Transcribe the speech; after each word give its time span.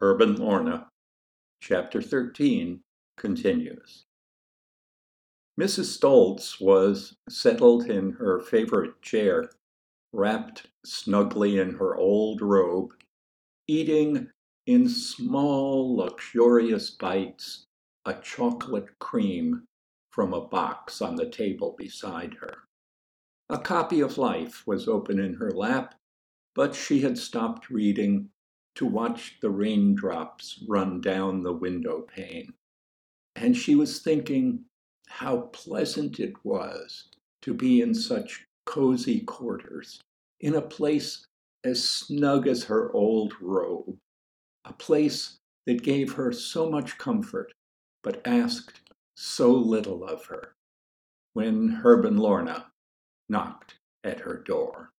Herb 0.00 0.20
and 0.20 0.38
Lorna, 0.38 0.88
Chapter 1.60 2.02
13 2.02 2.80
continues. 3.16 4.04
Mrs. 5.58 5.96
Stolz 5.96 6.60
was 6.60 7.16
settled 7.28 7.86
in 7.86 8.12
her 8.12 8.38
favorite 8.40 9.00
chair, 9.00 9.50
wrapped 10.12 10.66
snugly 10.84 11.58
in 11.58 11.76
her 11.76 11.96
old 11.96 12.42
robe, 12.42 12.90
eating 13.66 14.30
in 14.66 14.88
small, 14.88 15.96
luxurious 15.96 16.90
bites 16.90 17.66
a 18.04 18.14
chocolate 18.14 18.98
cream 18.98 19.66
from 20.10 20.34
a 20.34 20.46
box 20.46 21.00
on 21.00 21.16
the 21.16 21.28
table 21.28 21.74
beside 21.78 22.34
her. 22.34 22.58
A 23.48 23.58
copy 23.58 24.00
of 24.00 24.18
Life 24.18 24.66
was 24.66 24.88
open 24.88 25.18
in 25.18 25.34
her 25.34 25.50
lap, 25.50 25.94
but 26.54 26.74
she 26.74 27.00
had 27.00 27.16
stopped 27.16 27.70
reading 27.70 28.30
to 28.76 28.86
watch 28.86 29.38
the 29.40 29.50
raindrops 29.50 30.62
run 30.68 31.00
down 31.00 31.42
the 31.42 31.52
window 31.52 32.02
pane. 32.02 32.52
And 33.34 33.56
she 33.56 33.74
was 33.74 34.00
thinking 34.00 34.64
how 35.08 35.48
pleasant 35.52 36.20
it 36.20 36.34
was 36.44 37.08
to 37.42 37.54
be 37.54 37.80
in 37.80 37.94
such 37.94 38.44
cozy 38.64 39.20
quarters, 39.20 40.00
in 40.40 40.54
a 40.54 40.62
place 40.62 41.26
as 41.64 41.88
snug 41.88 42.46
as 42.46 42.64
her 42.64 42.92
old 42.92 43.34
robe, 43.40 43.96
a 44.64 44.72
place 44.72 45.38
that 45.66 45.82
gave 45.82 46.12
her 46.12 46.32
so 46.32 46.70
much 46.70 46.98
comfort, 46.98 47.52
but 48.02 48.26
asked 48.26 48.80
so 49.16 49.50
little 49.50 50.04
of 50.04 50.26
her, 50.26 50.54
when 51.32 51.80
Herb 51.82 52.04
and 52.04 52.20
Lorna 52.20 52.66
knocked 53.28 53.78
at 54.04 54.20
her 54.20 54.36
door. 54.36 54.90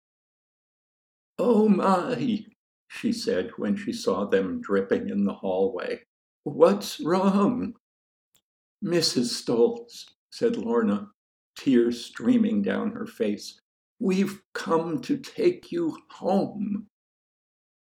Oh 1.38 1.70
my, 1.70 2.46
she 2.88 3.12
said 3.12 3.52
when 3.58 3.76
she 3.76 3.92
saw 3.92 4.26
them 4.26 4.62
dripping 4.62 5.10
in 5.10 5.26
the 5.26 5.34
hallway. 5.34 6.02
What's 6.44 7.00
wrong? 7.00 7.74
Mrs. 8.84 9.34
Stolz, 9.34 10.06
said 10.32 10.56
Lorna, 10.56 11.10
tears 11.58 12.06
streaming 12.06 12.62
down 12.62 12.92
her 12.92 13.06
face. 13.06 13.60
We've 14.00 14.42
come 14.54 15.02
to 15.02 15.18
take 15.18 15.72
you 15.72 15.98
home. 16.12 16.88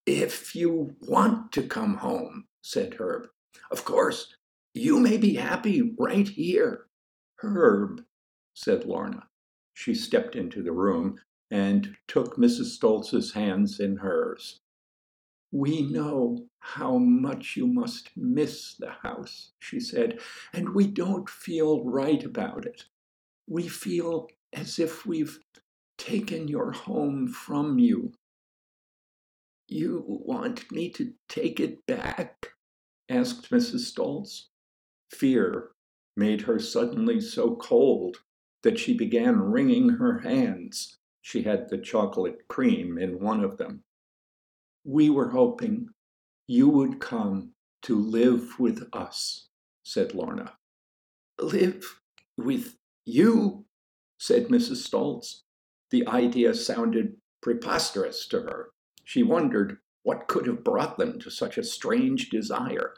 If 0.05 0.55
you 0.55 0.95
want 1.01 1.51
to 1.53 1.63
come 1.63 1.95
home, 1.95 2.45
said 2.61 2.95
Herb. 2.99 3.27
Of 3.71 3.85
course, 3.85 4.35
you 4.73 4.99
may 4.99 5.17
be 5.17 5.35
happy 5.35 5.93
right 5.97 6.27
here. 6.27 6.87
Herb, 7.37 8.03
said 8.53 8.85
Lorna. 8.85 9.27
She 9.73 9.93
stepped 9.93 10.35
into 10.35 10.61
the 10.61 10.73
room 10.73 11.17
and 11.49 11.95
took 12.07 12.37
Mrs. 12.37 12.77
Stolz's 12.77 13.33
hands 13.33 13.79
in 13.79 13.97
hers. 13.97 14.59
We 15.51 15.81
know 15.81 16.47
how 16.59 16.97
much 16.97 17.57
you 17.57 17.67
must 17.67 18.09
miss 18.15 18.75
the 18.75 18.91
house, 19.03 19.51
she 19.59 19.79
said, 19.79 20.19
and 20.53 20.73
we 20.73 20.87
don't 20.87 21.29
feel 21.29 21.83
right 21.83 22.23
about 22.23 22.65
it. 22.65 22.85
We 23.47 23.67
feel 23.67 24.29
as 24.53 24.79
if 24.79 25.05
we've 25.05 25.39
taken 25.97 26.47
your 26.47 26.71
home 26.71 27.27
from 27.27 27.79
you. 27.79 28.13
You 29.67 30.03
want 30.07 30.71
me 30.71 30.89
to 30.91 31.13
take 31.27 31.59
it 31.59 31.85
back? 31.85 32.53
asked 33.09 33.51
Mrs. 33.51 33.91
Stolz. 33.91 34.47
Fear 35.09 35.71
made 36.15 36.41
her 36.41 36.59
suddenly 36.59 37.19
so 37.19 37.55
cold 37.57 38.17
that 38.63 38.79
she 38.79 38.95
began 38.97 39.39
wringing 39.39 39.89
her 39.89 40.19
hands. 40.19 40.97
She 41.21 41.43
had 41.43 41.69
the 41.69 41.77
chocolate 41.77 42.47
cream 42.47 42.97
in 42.97 43.19
one 43.19 43.43
of 43.43 43.57
them. 43.57 43.83
We 44.83 45.09
were 45.09 45.29
hoping 45.29 45.89
you 46.47 46.69
would 46.69 46.99
come 46.99 47.51
to 47.83 47.95
live 47.95 48.59
with 48.59 48.87
us, 48.93 49.47
said 49.83 50.13
Lorna. 50.13 50.53
Live 51.39 52.01
with 52.37 52.75
you? 53.05 53.65
said 54.17 54.47
Mrs. 54.47 54.87
Stolz. 54.87 55.41
The 55.89 56.07
idea 56.07 56.53
sounded 56.53 57.17
preposterous 57.41 58.27
to 58.27 58.41
her. 58.41 58.69
She 59.03 59.23
wondered 59.23 59.77
what 60.03 60.27
could 60.27 60.47
have 60.47 60.63
brought 60.63 60.97
them 60.97 61.19
to 61.19 61.29
such 61.29 61.57
a 61.57 61.63
strange 61.63 62.29
desire. 62.29 62.93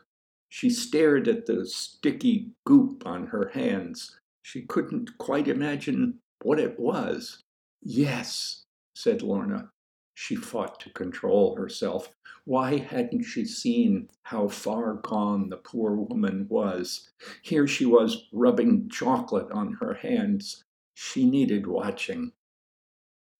She 0.49 0.69
stared 0.69 1.27
at 1.27 1.45
the 1.45 1.65
sticky 1.65 2.51
goop 2.65 3.05
on 3.05 3.27
her 3.27 3.49
hands. 3.53 4.19
She 4.41 4.61
couldn't 4.61 5.17
quite 5.17 5.47
imagine 5.47 6.19
what 6.43 6.59
it 6.59 6.79
was. 6.79 7.41
Yes, 7.81 8.63
said 8.95 9.21
Lorna. 9.21 9.72
She 10.13 10.35
fought 10.35 10.79
to 10.81 10.89
control 10.91 11.55
herself. 11.55 12.13
Why 12.45 12.77
hadn't 12.77 13.23
she 13.23 13.45
seen 13.45 14.09
how 14.23 14.47
far 14.47 14.95
gone 14.95 15.49
the 15.49 15.57
poor 15.57 15.95
woman 15.95 16.47
was? 16.49 17.09
Here 17.41 17.67
she 17.67 17.85
was 17.85 18.27
rubbing 18.31 18.89
chocolate 18.89 19.51
on 19.51 19.73
her 19.73 19.95
hands. 19.95 20.63
She 20.93 21.25
needed 21.25 21.65
watching. 21.65 22.33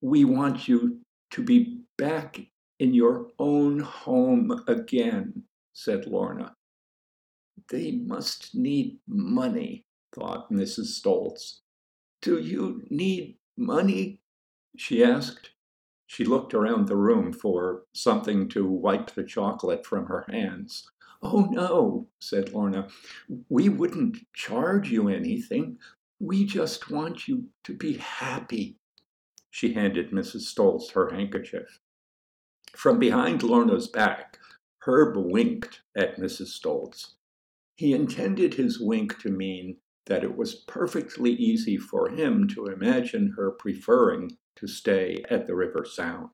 We 0.01 0.25
want 0.25 0.67
you 0.67 1.01
to 1.31 1.43
be 1.43 1.81
back 1.97 2.39
in 2.79 2.93
your 2.93 3.31
own 3.39 3.79
home 3.79 4.63
again, 4.67 5.43
said 5.73 6.07
Lorna. 6.07 6.55
They 7.69 7.91
must 7.91 8.55
need 8.55 8.99
money, 9.07 9.85
thought 10.13 10.51
Mrs. 10.51 10.99
Stolz. 10.99 11.61
Do 12.21 12.39
you 12.39 12.83
need 12.89 13.37
money? 13.57 14.19
she 14.75 15.03
asked. 15.03 15.52
She 16.07 16.25
looked 16.25 16.53
around 16.53 16.87
the 16.87 16.95
room 16.95 17.33
for 17.33 17.83
something 17.93 18.49
to 18.49 18.67
wipe 18.67 19.11
the 19.11 19.23
chocolate 19.23 19.85
from 19.85 20.05
her 20.07 20.25
hands. 20.29 20.89
Oh, 21.21 21.47
no, 21.49 22.07
said 22.19 22.53
Lorna. 22.53 22.89
We 23.49 23.69
wouldn't 23.69 24.17
charge 24.33 24.91
you 24.91 25.07
anything. 25.07 25.77
We 26.19 26.45
just 26.45 26.91
want 26.91 27.27
you 27.27 27.45
to 27.63 27.73
be 27.73 27.93
happy. 27.93 28.77
She 29.49 29.73
handed 29.73 30.11
Mrs. 30.11 30.41
Stolz 30.41 30.91
her 30.91 31.09
handkerchief. 31.11 31.79
From 32.75 32.99
behind 32.99 33.43
Lorna's 33.43 33.87
back, 33.87 34.39
Herb 34.79 35.15
winked 35.15 35.81
at 35.95 36.17
Mrs. 36.17 36.59
Stolz. 36.59 37.13
He 37.75 37.93
intended 37.93 38.55
his 38.55 38.79
wink 38.79 39.19
to 39.19 39.29
mean 39.29 39.77
that 40.05 40.23
it 40.23 40.35
was 40.35 40.55
perfectly 40.55 41.31
easy 41.31 41.77
for 41.77 42.09
him 42.09 42.47
to 42.49 42.65
imagine 42.65 43.33
her 43.37 43.51
preferring 43.51 44.37
to 44.55 44.67
stay 44.67 45.23
at 45.29 45.47
the 45.47 45.55
River 45.55 45.85
Sound. 45.85 46.29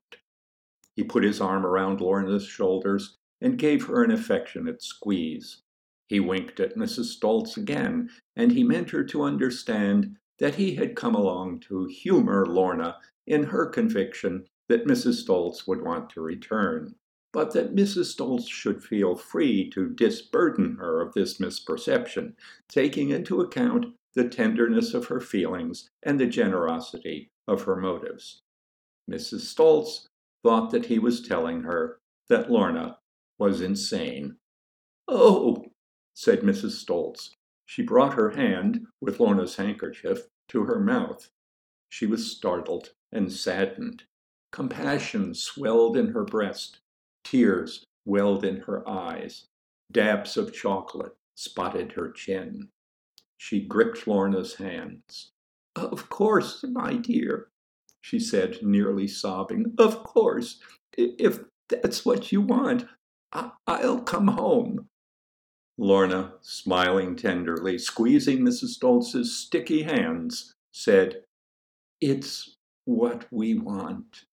He 0.94 1.02
put 1.04 1.24
his 1.24 1.40
arm 1.40 1.64
around 1.64 2.00
Lorna's 2.00 2.46
shoulders 2.46 3.16
and 3.40 3.58
gave 3.58 3.86
her 3.86 4.04
an 4.04 4.10
affectionate 4.10 4.82
squeeze. 4.82 5.62
He 6.08 6.20
winked 6.20 6.60
at 6.60 6.76
Mrs. 6.76 7.16
Stolz 7.16 7.56
again, 7.56 8.10
and 8.36 8.52
he 8.52 8.64
meant 8.64 8.90
her 8.90 9.04
to 9.04 9.22
understand 9.22 10.16
that 10.38 10.56
he 10.56 10.74
had 10.74 10.96
come 10.96 11.14
along 11.14 11.60
to 11.60 11.86
humor 11.86 12.46
Lorna 12.46 12.96
in 13.26 13.44
her 13.44 13.66
conviction 13.66 14.46
that 14.68 14.86
Mrs. 14.86 15.24
Stolz 15.24 15.66
would 15.66 15.82
want 15.82 16.10
to 16.10 16.20
return, 16.20 16.94
but 17.32 17.52
that 17.52 17.74
Mrs. 17.74 18.14
Stolz 18.14 18.48
should 18.48 18.82
feel 18.82 19.14
free 19.14 19.70
to 19.70 19.90
disburden 19.90 20.76
her 20.76 21.00
of 21.00 21.14
this 21.14 21.38
misperception, 21.38 22.34
taking 22.68 23.10
into 23.10 23.40
account 23.40 23.86
the 24.14 24.28
tenderness 24.28 24.94
of 24.94 25.06
her 25.06 25.20
feelings 25.20 25.90
and 26.02 26.18
the 26.18 26.26
generosity 26.26 27.30
of 27.46 27.62
her 27.62 27.76
motives. 27.76 28.42
Mrs. 29.10 29.40
Stolz 29.40 30.08
thought 30.42 30.70
that 30.70 30.86
he 30.86 30.98
was 30.98 31.26
telling 31.26 31.62
her 31.62 32.00
that 32.28 32.50
Lorna 32.50 32.98
was 33.38 33.60
insane. 33.60 34.36
Oh, 35.08 35.64
said 36.14 36.40
Mrs. 36.40 36.84
Stolz. 36.84 37.30
She 37.66 37.82
brought 37.82 38.14
her 38.14 38.30
hand, 38.30 38.86
with 39.00 39.20
Lorna's 39.20 39.56
handkerchief, 39.56 40.26
to 40.48 40.64
her 40.64 40.80
mouth. 40.80 41.30
She 41.88 42.06
was 42.06 42.30
startled 42.30 42.90
and 43.12 43.32
saddened. 43.32 44.04
Compassion 44.52 45.34
swelled 45.34 45.96
in 45.96 46.08
her 46.08 46.24
breast. 46.24 46.80
Tears 47.22 47.84
welled 48.04 48.44
in 48.44 48.58
her 48.62 48.88
eyes. 48.88 49.46
Dabs 49.90 50.36
of 50.36 50.52
chocolate 50.52 51.16
spotted 51.34 51.92
her 51.92 52.10
chin. 52.10 52.68
She 53.42 53.58
gripped 53.62 54.06
Lorna's 54.06 54.56
hands. 54.56 55.32
Of 55.74 56.10
course, 56.10 56.62
my 56.62 56.96
dear, 56.96 57.48
she 58.02 58.18
said, 58.20 58.58
nearly 58.60 59.08
sobbing. 59.08 59.74
Of 59.78 60.04
course, 60.04 60.60
if 60.92 61.44
that's 61.70 62.04
what 62.04 62.32
you 62.32 62.42
want, 62.42 62.84
I- 63.32 63.52
will 63.66 64.02
come 64.02 64.28
home. 64.28 64.90
Lorna, 65.78 66.34
smiling 66.42 67.16
tenderly, 67.16 67.78
squeezing 67.78 68.40
Mrs. 68.40 68.78
Stolz's 68.78 69.34
sticky 69.34 69.84
hands, 69.84 70.54
said, 70.70 71.24
It's 71.98 72.58
what 72.84 73.26
we 73.30 73.54
want. 73.54 74.26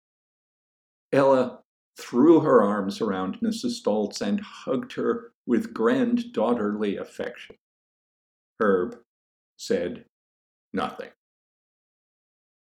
Ella 1.12 1.62
threw 1.97 2.41
her 2.41 2.61
arms 2.61 3.00
around 3.00 3.38
Mrs. 3.38 3.81
Stolz 3.81 4.20
and 4.20 4.41
hugged 4.41 4.94
her 4.94 5.32
with 5.47 5.73
granddaughterly 5.73 6.97
affection. 6.97 7.56
Herb 8.61 8.97
said 9.56 10.05
nothing. 10.73 11.11